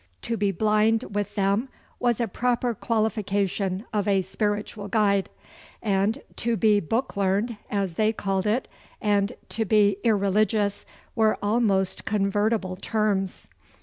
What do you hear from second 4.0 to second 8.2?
a spiritual guide, and to be book learned, as they